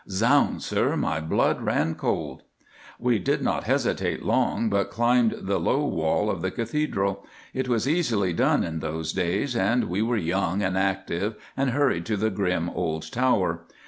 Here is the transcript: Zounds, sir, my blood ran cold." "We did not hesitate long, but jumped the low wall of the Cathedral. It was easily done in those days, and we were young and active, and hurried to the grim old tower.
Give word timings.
Zounds, 0.09 0.65
sir, 0.65 0.97
my 0.97 1.19
blood 1.19 1.61
ran 1.61 1.93
cold." 1.93 2.41
"We 2.97 3.19
did 3.19 3.43
not 3.43 3.65
hesitate 3.65 4.23
long, 4.25 4.67
but 4.67 4.97
jumped 4.97 5.45
the 5.45 5.59
low 5.59 5.85
wall 5.85 6.31
of 6.31 6.41
the 6.41 6.49
Cathedral. 6.49 7.23
It 7.53 7.67
was 7.69 7.87
easily 7.87 8.33
done 8.33 8.63
in 8.63 8.79
those 8.79 9.13
days, 9.13 9.55
and 9.55 9.83
we 9.83 10.01
were 10.01 10.17
young 10.17 10.63
and 10.63 10.75
active, 10.75 11.35
and 11.55 11.69
hurried 11.69 12.07
to 12.07 12.17
the 12.17 12.31
grim 12.31 12.67
old 12.71 13.11
tower. 13.11 13.67